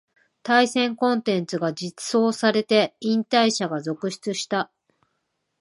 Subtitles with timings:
[0.41, 4.71] 対戦コンテンツが実装されて引退者が続出した